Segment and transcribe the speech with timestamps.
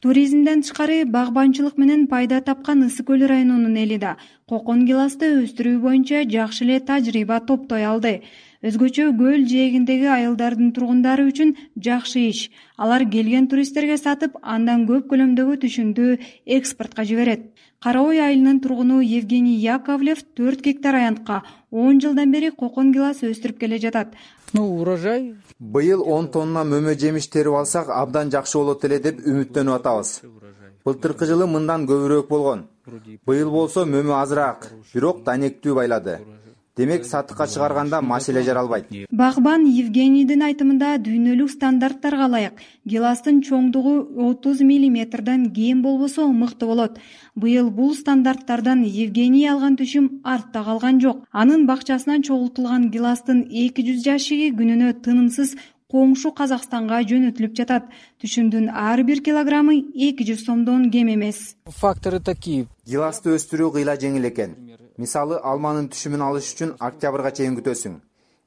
[0.00, 4.16] туризмден тышкары багбанчылык менен пайда тапкан ысык көл районунун эли да
[4.50, 8.14] кокон гиласты өстүрүү боюнча жакшы эле тажрыйба топтой алды.
[8.66, 11.54] Өзгөчө көл жээгиндеги айылдардын тургундары үчүн
[11.86, 12.40] жакшы иш.
[12.76, 16.08] Алар келген туристтерге сатып андан көп көлөмдөгү түшүмдү
[16.58, 17.46] экспортко жиберет.
[17.80, 23.62] Кара ой айылынын тургуну евгений яковлев төрт гектар аянтка он жылдан бери кокон гилас өстүрүп
[23.62, 24.12] келе жатат.
[24.52, 25.36] Ну урожай.
[25.60, 30.20] Быйыл он тонна мөмө жемиш терип алсак абдан жакшы болот эле деп үмүттөнүп атабыз.
[30.84, 32.66] Былтыркы жылы мындан көбүрөөк болгон
[33.26, 36.20] быйыл болсо мөмө азыраак бирок данектүү байлады.
[36.76, 38.86] Демек сатыкка чыгарганда маселе жаралбайт.
[39.10, 42.62] Багбан евгенийдин айтымында дүйнөлүк стандарттарга ылайык.
[42.86, 43.92] Гиластын чоңдугу
[44.28, 46.96] отуз миллиметрден кем болбосо мыкты болот.
[47.34, 51.26] Быйыл бул стандарттардан евгений алган түшүм артта калган жок.
[51.32, 55.56] Анын бакчасынан чогултулган гиластын эки жүз жашиги күнүнө тынымсыз
[55.92, 57.88] коңшу казакстанга жөнөтүлүп жатат.
[58.22, 59.76] Түшүмдүн ар бир килограммы
[60.08, 61.56] эки жүз сомдон кем эмес.
[61.66, 62.66] Факторы такие.
[62.86, 64.54] Гиласты өстүрүү кыйла жеңил экен.
[64.96, 67.98] Мисалы алманын түшүмүн алыш үчүн октябрга чейин күтөсүң.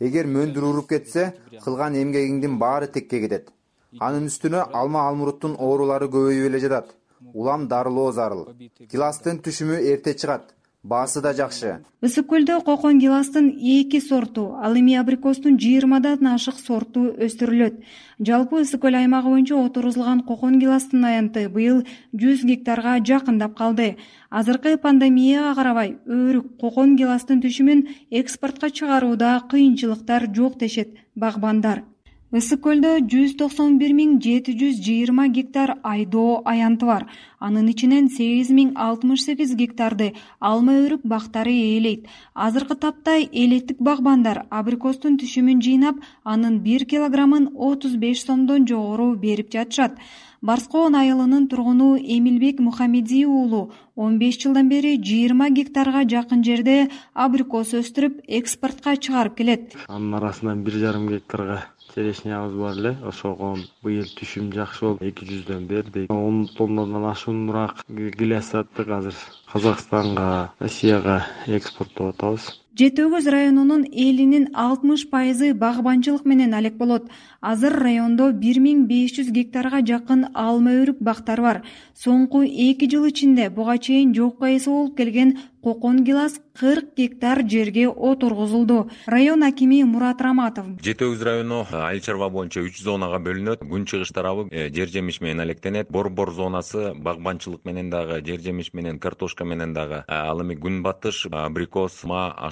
[0.00, 1.32] Эгер мөндүр уруп кетсе
[1.64, 3.50] кылган эмгегиңдин баары текке кетет.
[3.98, 6.94] Анын үстүнө алма алмуруттун оорулары көбөйүп эле жатат.
[7.34, 8.46] Улам дарылоо зарыл.
[8.90, 11.80] Гиластын түшүмү эрте чыгат баасы да жакшы.
[12.00, 17.82] Ысык көлдө кокон гиластын эки сорту ал эми абрикостун жыйырмадан ашык сорту өстүрүлөт.
[18.18, 23.96] Жалпы ысык көл аймагы боюнча отургузулган кокон гиластын аянты быйыл жүз гектарга жакындап калды.
[24.30, 31.84] Азыркы пандемияга карабай өөрүк кокон гиластын түшүмүн экспортко чыгарууда кыйынчылыктар жок дешет багбандар
[32.30, 37.08] ысык көлдө жүз токсон бир миң жети жүз жыйырма гектар айдоо аянты бар.
[37.42, 42.06] Анын ичинен сегиз миң алтымыш сегиз гектарды алма өрүк бактары ээлейт.
[42.34, 49.50] Азыркы тапта элеттик багбандар абрикостун түшүмүн жыйнап анын бир килограммын отуз беш сомдон жогору берип
[49.50, 49.98] жатышат
[50.42, 57.74] барскоон айылынын тургуну эмилбек мухамеди уулу он беш жылдан бери жыйырма гектарга жакын жерде абрикос
[57.80, 59.76] өстүрүп экспортко чыгарып келет.
[59.88, 61.58] Анын арасынан бир жарым гектарга
[61.94, 62.96] черешнябыз бар эле.
[63.04, 69.14] Ошого быйыл түшүм жакшы болуп эки жүздөн бердик он тоннадан ашуунураак гиляс саттык азыр
[69.52, 72.48] казакстанга россияга экспорттоп атабыз
[72.78, 77.10] жети өгүз районунун элинин алтымыш пайызы багбанчылык менен алек болот.
[77.40, 81.62] Азыр райондо бир миң беш жүз гектарга жакын алма өрүк бактары бар.
[81.96, 87.88] Соңку эки жыл ичинде буга чейин жокко эсе болуп келген кокон гилас кырк гектар жерге
[87.88, 88.90] отургузулду.
[89.06, 90.66] Район акими мурат раматов.
[90.82, 93.64] Жети өгүз району айыл чарба боюнча үч зонага бөлүнөт.
[93.64, 95.90] Күн чыгыш тарабы э, жер жемиш менен алектенет.
[95.90, 101.26] Борбор зонасы багбанчылык менен дагы жер жемиш менен картошка менен дагы ал эми күн батыш
[101.30, 102.04] абрикос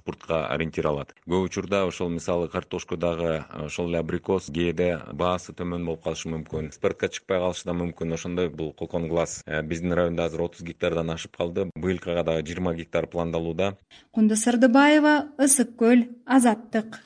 [0.00, 1.12] ашпуртка ориентир алат.
[1.28, 6.70] Көп учурда ошол мисалы картошка дагы ошол эле абрикос кээде баасы төмөн болуп калышы мүмкүн.
[6.72, 8.14] Экспортко чыкпай калышы да мүмкүн.
[8.14, 9.42] Ошондой бул кокон глаз.
[9.46, 11.70] Э, биздин райондо азыр отуз гектардан ашып калды.
[11.74, 13.76] Быйылкыга дагы жыйырма гектар пландалууда.
[14.10, 17.00] Кундуз сырдыбаева ысык көл азаттык